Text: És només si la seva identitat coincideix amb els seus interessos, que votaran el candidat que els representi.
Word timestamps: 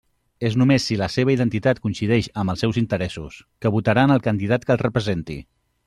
És 0.47 0.55
només 0.59 0.87
si 0.91 0.95
la 1.01 1.09
seva 1.15 1.33
identitat 1.35 1.83
coincideix 1.83 2.31
amb 2.43 2.55
els 2.55 2.65
seus 2.65 2.81
interessos, 2.83 3.39
que 3.63 3.73
votaran 3.79 4.15
el 4.17 4.25
candidat 4.31 4.67
que 4.67 4.77
els 4.79 4.87
representi. 4.89 5.39